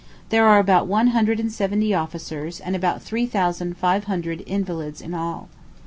[0.29, 4.99] There are about one hundred and seventy officers, and about three thousand fire hundred invalids
[4.99, 5.47] in all.